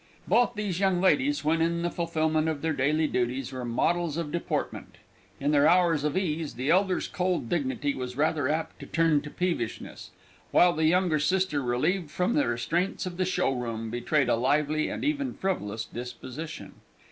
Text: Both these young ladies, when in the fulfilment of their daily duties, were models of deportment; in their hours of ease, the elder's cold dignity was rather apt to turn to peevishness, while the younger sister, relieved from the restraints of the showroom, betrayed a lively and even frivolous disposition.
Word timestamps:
Both 0.27 0.55
these 0.55 0.79
young 0.79 0.99
ladies, 0.99 1.45
when 1.45 1.61
in 1.61 1.83
the 1.83 1.91
fulfilment 1.91 2.47
of 2.49 2.63
their 2.63 2.73
daily 2.73 3.05
duties, 3.05 3.51
were 3.51 3.63
models 3.63 4.17
of 4.17 4.31
deportment; 4.31 4.95
in 5.39 5.51
their 5.51 5.67
hours 5.67 6.03
of 6.03 6.17
ease, 6.17 6.55
the 6.55 6.71
elder's 6.71 7.07
cold 7.07 7.49
dignity 7.49 7.93
was 7.93 8.17
rather 8.17 8.49
apt 8.49 8.79
to 8.79 8.87
turn 8.87 9.21
to 9.21 9.29
peevishness, 9.29 10.09
while 10.49 10.73
the 10.73 10.85
younger 10.87 11.19
sister, 11.19 11.61
relieved 11.61 12.09
from 12.09 12.33
the 12.33 12.47
restraints 12.47 13.05
of 13.05 13.17
the 13.17 13.25
showroom, 13.25 13.91
betrayed 13.91 14.27
a 14.27 14.35
lively 14.35 14.89
and 14.89 15.05
even 15.05 15.35
frivolous 15.35 15.85
disposition. 15.85 16.71